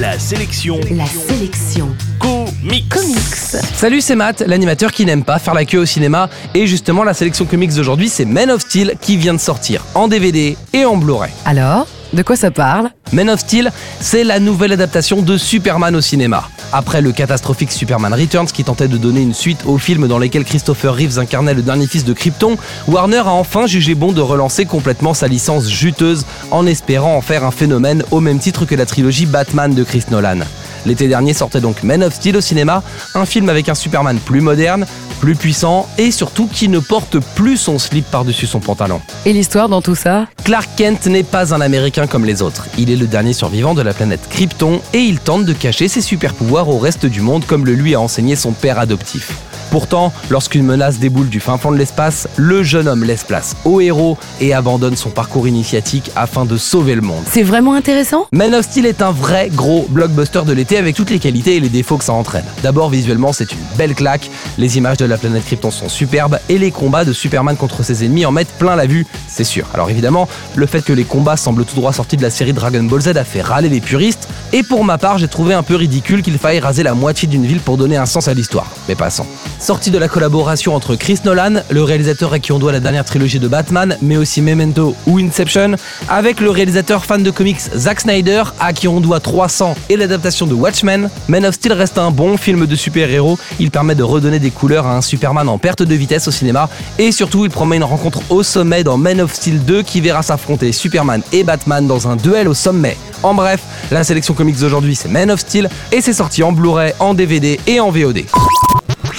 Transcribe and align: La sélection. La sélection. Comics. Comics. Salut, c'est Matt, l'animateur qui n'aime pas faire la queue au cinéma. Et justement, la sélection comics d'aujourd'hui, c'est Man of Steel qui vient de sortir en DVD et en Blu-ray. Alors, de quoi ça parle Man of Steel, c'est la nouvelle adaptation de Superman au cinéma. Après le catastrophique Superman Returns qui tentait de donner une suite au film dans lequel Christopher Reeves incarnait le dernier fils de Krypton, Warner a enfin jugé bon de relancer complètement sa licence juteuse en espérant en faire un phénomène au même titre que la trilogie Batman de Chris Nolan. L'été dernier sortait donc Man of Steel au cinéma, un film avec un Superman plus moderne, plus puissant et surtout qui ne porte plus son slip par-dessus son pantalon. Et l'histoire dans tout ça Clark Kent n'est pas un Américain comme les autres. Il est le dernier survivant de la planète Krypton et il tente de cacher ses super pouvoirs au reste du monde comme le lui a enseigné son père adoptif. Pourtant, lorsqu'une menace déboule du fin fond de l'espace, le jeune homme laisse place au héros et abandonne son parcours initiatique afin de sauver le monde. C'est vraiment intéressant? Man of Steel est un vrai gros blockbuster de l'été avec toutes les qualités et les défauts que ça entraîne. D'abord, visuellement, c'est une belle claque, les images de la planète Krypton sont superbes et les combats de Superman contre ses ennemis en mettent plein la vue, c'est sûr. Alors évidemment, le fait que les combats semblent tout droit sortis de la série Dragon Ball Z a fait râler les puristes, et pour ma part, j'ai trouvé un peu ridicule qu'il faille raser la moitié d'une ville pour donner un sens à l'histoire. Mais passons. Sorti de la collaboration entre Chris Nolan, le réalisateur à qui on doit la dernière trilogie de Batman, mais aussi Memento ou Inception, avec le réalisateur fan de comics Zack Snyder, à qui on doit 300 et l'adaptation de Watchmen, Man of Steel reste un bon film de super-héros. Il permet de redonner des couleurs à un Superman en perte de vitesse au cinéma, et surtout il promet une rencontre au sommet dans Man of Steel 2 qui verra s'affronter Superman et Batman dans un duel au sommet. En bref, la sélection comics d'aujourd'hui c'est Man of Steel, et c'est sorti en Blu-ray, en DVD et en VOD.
La 0.00 0.18
sélection. 0.18 0.80
La 0.90 1.06
sélection. 1.06 1.88
Comics. 2.18 2.88
Comics. 2.88 3.62
Salut, 3.76 4.00
c'est 4.00 4.16
Matt, 4.16 4.40
l'animateur 4.40 4.90
qui 4.90 5.06
n'aime 5.06 5.22
pas 5.22 5.38
faire 5.38 5.54
la 5.54 5.64
queue 5.64 5.78
au 5.78 5.84
cinéma. 5.86 6.28
Et 6.52 6.66
justement, 6.66 7.04
la 7.04 7.14
sélection 7.14 7.44
comics 7.44 7.72
d'aujourd'hui, 7.72 8.08
c'est 8.08 8.24
Man 8.24 8.50
of 8.50 8.62
Steel 8.62 8.94
qui 9.00 9.16
vient 9.16 9.34
de 9.34 9.38
sortir 9.38 9.84
en 9.94 10.08
DVD 10.08 10.56
et 10.72 10.84
en 10.84 10.96
Blu-ray. 10.96 11.30
Alors, 11.44 11.86
de 12.14 12.22
quoi 12.22 12.36
ça 12.36 12.50
parle 12.50 12.90
Man 13.12 13.28
of 13.28 13.40
Steel, 13.40 13.72
c'est 14.00 14.24
la 14.24 14.40
nouvelle 14.40 14.72
adaptation 14.72 15.22
de 15.22 15.36
Superman 15.36 15.94
au 15.96 16.00
cinéma. 16.00 16.48
Après 16.72 17.00
le 17.00 17.12
catastrophique 17.12 17.72
Superman 17.72 18.14
Returns 18.14 18.46
qui 18.46 18.64
tentait 18.64 18.88
de 18.88 18.96
donner 18.96 19.20
une 19.20 19.34
suite 19.34 19.60
au 19.66 19.78
film 19.78 20.08
dans 20.08 20.18
lequel 20.18 20.44
Christopher 20.44 20.94
Reeves 20.94 21.18
incarnait 21.18 21.54
le 21.54 21.62
dernier 21.62 21.86
fils 21.86 22.04
de 22.04 22.12
Krypton, 22.12 22.56
Warner 22.88 23.18
a 23.18 23.32
enfin 23.32 23.66
jugé 23.66 23.94
bon 23.94 24.12
de 24.12 24.20
relancer 24.20 24.64
complètement 24.64 25.14
sa 25.14 25.28
licence 25.28 25.68
juteuse 25.68 26.24
en 26.50 26.66
espérant 26.66 27.16
en 27.16 27.20
faire 27.20 27.44
un 27.44 27.50
phénomène 27.50 28.04
au 28.10 28.20
même 28.20 28.38
titre 28.38 28.64
que 28.64 28.74
la 28.74 28.86
trilogie 28.86 29.26
Batman 29.26 29.74
de 29.74 29.84
Chris 29.84 30.04
Nolan. 30.10 30.40
L'été 30.86 31.08
dernier 31.08 31.32
sortait 31.32 31.60
donc 31.60 31.82
Man 31.82 32.02
of 32.02 32.14
Steel 32.14 32.36
au 32.36 32.40
cinéma, 32.40 32.82
un 33.14 33.24
film 33.24 33.48
avec 33.48 33.68
un 33.68 33.74
Superman 33.74 34.18
plus 34.18 34.40
moderne, 34.40 34.86
plus 35.24 35.36
puissant 35.36 35.88
et 35.96 36.10
surtout 36.10 36.46
qui 36.46 36.68
ne 36.68 36.80
porte 36.80 37.18
plus 37.34 37.56
son 37.56 37.78
slip 37.78 38.04
par-dessus 38.10 38.46
son 38.46 38.60
pantalon. 38.60 39.00
Et 39.24 39.32
l'histoire 39.32 39.70
dans 39.70 39.80
tout 39.80 39.94
ça 39.94 40.26
Clark 40.44 40.68
Kent 40.76 41.06
n'est 41.06 41.22
pas 41.22 41.54
un 41.54 41.62
Américain 41.62 42.06
comme 42.06 42.26
les 42.26 42.42
autres. 42.42 42.66
Il 42.76 42.90
est 42.90 42.96
le 42.96 43.06
dernier 43.06 43.32
survivant 43.32 43.72
de 43.72 43.80
la 43.80 43.94
planète 43.94 44.20
Krypton 44.28 44.82
et 44.92 44.98
il 44.98 45.20
tente 45.20 45.46
de 45.46 45.54
cacher 45.54 45.88
ses 45.88 46.02
super 46.02 46.34
pouvoirs 46.34 46.68
au 46.68 46.76
reste 46.78 47.06
du 47.06 47.22
monde 47.22 47.46
comme 47.46 47.64
le 47.64 47.72
lui 47.72 47.94
a 47.94 48.00
enseigné 48.02 48.36
son 48.36 48.52
père 48.52 48.78
adoptif. 48.78 49.32
Pourtant, 49.74 50.12
lorsqu'une 50.30 50.62
menace 50.62 51.00
déboule 51.00 51.28
du 51.28 51.40
fin 51.40 51.58
fond 51.58 51.72
de 51.72 51.76
l'espace, 51.76 52.28
le 52.36 52.62
jeune 52.62 52.86
homme 52.86 53.02
laisse 53.02 53.24
place 53.24 53.56
au 53.64 53.80
héros 53.80 54.16
et 54.40 54.54
abandonne 54.54 54.94
son 54.94 55.10
parcours 55.10 55.48
initiatique 55.48 56.12
afin 56.14 56.44
de 56.44 56.56
sauver 56.56 56.94
le 56.94 57.00
monde. 57.00 57.24
C'est 57.28 57.42
vraiment 57.42 57.74
intéressant? 57.74 58.28
Man 58.30 58.54
of 58.54 58.66
Steel 58.66 58.86
est 58.86 59.02
un 59.02 59.10
vrai 59.10 59.50
gros 59.52 59.84
blockbuster 59.90 60.42
de 60.46 60.52
l'été 60.52 60.78
avec 60.78 60.94
toutes 60.94 61.10
les 61.10 61.18
qualités 61.18 61.56
et 61.56 61.60
les 61.60 61.70
défauts 61.70 61.96
que 61.96 62.04
ça 62.04 62.12
entraîne. 62.12 62.44
D'abord, 62.62 62.88
visuellement, 62.88 63.32
c'est 63.32 63.50
une 63.50 63.58
belle 63.76 63.96
claque, 63.96 64.30
les 64.58 64.78
images 64.78 64.98
de 64.98 65.06
la 65.06 65.18
planète 65.18 65.44
Krypton 65.44 65.72
sont 65.72 65.88
superbes 65.88 66.38
et 66.48 66.56
les 66.56 66.70
combats 66.70 67.04
de 67.04 67.12
Superman 67.12 67.56
contre 67.56 67.82
ses 67.82 68.04
ennemis 68.04 68.26
en 68.26 68.30
mettent 68.30 68.56
plein 68.56 68.76
la 68.76 68.86
vue, 68.86 69.08
c'est 69.26 69.42
sûr. 69.42 69.66
Alors 69.74 69.90
évidemment, 69.90 70.28
le 70.54 70.66
fait 70.66 70.84
que 70.84 70.92
les 70.92 71.02
combats 71.02 71.36
semblent 71.36 71.64
tout 71.64 71.74
droit 71.74 71.92
sortis 71.92 72.16
de 72.16 72.22
la 72.22 72.30
série 72.30 72.52
Dragon 72.52 72.84
Ball 72.84 73.00
Z 73.00 73.08
a 73.08 73.24
fait 73.24 73.42
râler 73.42 73.70
les 73.70 73.80
puristes, 73.80 74.28
et 74.52 74.62
pour 74.62 74.84
ma 74.84 74.98
part, 74.98 75.18
j'ai 75.18 75.26
trouvé 75.26 75.52
un 75.52 75.64
peu 75.64 75.74
ridicule 75.74 76.22
qu'il 76.22 76.38
faille 76.38 76.60
raser 76.60 76.84
la 76.84 76.94
moitié 76.94 77.26
d'une 77.26 77.44
ville 77.44 77.58
pour 77.58 77.76
donner 77.76 77.96
un 77.96 78.06
sens 78.06 78.28
à 78.28 78.34
l'histoire. 78.34 78.70
Mais 78.88 78.94
passons. 78.94 79.26
Sorti 79.64 79.90
de 79.90 79.96
la 79.96 80.08
collaboration 80.08 80.74
entre 80.74 80.94
Chris 80.94 81.20
Nolan, 81.24 81.62
le 81.70 81.82
réalisateur 81.82 82.34
à 82.34 82.38
qui 82.38 82.52
on 82.52 82.58
doit 82.58 82.70
la 82.70 82.80
dernière 82.80 83.06
trilogie 83.06 83.38
de 83.38 83.48
Batman, 83.48 83.96
mais 84.02 84.18
aussi 84.18 84.42
Memento 84.42 84.94
ou 85.06 85.18
Inception, 85.18 85.76
avec 86.06 86.42
le 86.42 86.50
réalisateur 86.50 87.06
fan 87.06 87.22
de 87.22 87.30
comics 87.30 87.60
Zack 87.74 88.00
Snyder, 88.00 88.42
à 88.60 88.74
qui 88.74 88.88
on 88.88 89.00
doit 89.00 89.20
300 89.20 89.74
et 89.88 89.96
l'adaptation 89.96 90.46
de 90.46 90.52
Watchmen, 90.52 91.08
Man 91.28 91.46
of 91.46 91.54
Steel 91.54 91.72
reste 91.72 91.96
un 91.96 92.10
bon 92.10 92.36
film 92.36 92.66
de 92.66 92.76
super-héros. 92.76 93.38
Il 93.58 93.70
permet 93.70 93.94
de 93.94 94.02
redonner 94.02 94.38
des 94.38 94.50
couleurs 94.50 94.86
à 94.86 94.98
un 94.98 95.00
Superman 95.00 95.48
en 95.48 95.56
perte 95.56 95.82
de 95.82 95.94
vitesse 95.94 96.28
au 96.28 96.30
cinéma, 96.30 96.68
et 96.98 97.10
surtout 97.10 97.46
il 97.46 97.50
promet 97.50 97.76
une 97.76 97.84
rencontre 97.84 98.20
au 98.28 98.42
sommet 98.42 98.84
dans 98.84 98.98
Man 98.98 99.22
of 99.22 99.32
Steel 99.32 99.64
2 99.64 99.82
qui 99.82 100.02
verra 100.02 100.22
s'affronter 100.22 100.72
Superman 100.72 101.22
et 101.32 101.42
Batman 101.42 101.86
dans 101.86 102.06
un 102.06 102.16
duel 102.16 102.48
au 102.48 102.54
sommet. 102.54 102.98
En 103.22 103.32
bref, 103.32 103.62
la 103.90 104.04
sélection 104.04 104.34
comics 104.34 104.58
d'aujourd'hui 104.58 104.94
c'est 104.94 105.08
Man 105.08 105.30
of 105.30 105.40
Steel, 105.40 105.70
et 105.90 106.02
c'est 106.02 106.12
sorti 106.12 106.42
en 106.42 106.52
Blu-ray, 106.52 106.92
en 106.98 107.14
DVD 107.14 107.58
et 107.66 107.80
en 107.80 107.90
VOD. 107.90 108.24